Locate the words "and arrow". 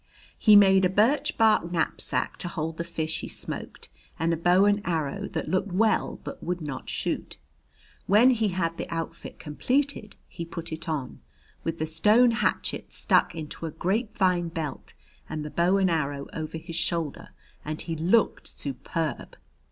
4.65-5.27, 15.77-16.25